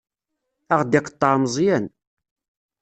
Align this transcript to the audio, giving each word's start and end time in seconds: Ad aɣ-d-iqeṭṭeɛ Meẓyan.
Ad 0.73 0.73
aɣ-d-iqeṭṭeɛ 0.75 1.33
Meẓyan. 1.41 1.85